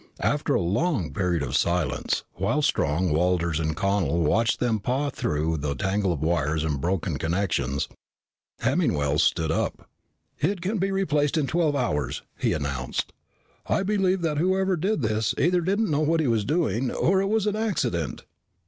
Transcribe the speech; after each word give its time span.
After 0.23 0.55
a 0.55 0.61
long 0.61 1.13
period 1.13 1.43
of 1.43 1.55
silence, 1.55 2.23
while 2.33 2.63
Strong, 2.63 3.11
Walters, 3.13 3.59
and 3.59 3.77
Connel 3.77 4.21
watched 4.23 4.59
them 4.59 4.79
pawing 4.79 5.11
through 5.11 5.57
the 5.57 5.75
tangle 5.75 6.11
of 6.11 6.21
wires 6.23 6.63
and 6.63 6.81
broken 6.81 7.17
connections, 7.19 7.87
Hemmingwell 8.61 9.19
stood 9.19 9.51
up. 9.51 9.87
"It 10.39 10.59
can 10.59 10.79
be 10.79 10.89
replaced 10.91 11.37
in 11.37 11.45
twelve 11.45 11.75
hours," 11.75 12.23
he 12.39 12.51
announced. 12.53 13.13
"I 13.67 13.83
believe 13.83 14.23
that 14.23 14.39
whoever 14.39 14.75
did 14.75 15.03
this 15.03 15.35
either 15.37 15.61
didn't 15.61 15.91
know 15.91 15.99
what 15.99 16.19
he 16.19 16.25
was 16.27 16.45
doing, 16.45 16.89
or 16.89 17.21
it 17.21 17.27
was 17.29 17.45
an 17.45 17.55
accident." 17.55 18.23